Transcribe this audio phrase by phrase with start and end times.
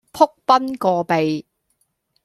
[0.13, 1.45] 仆崩個鼻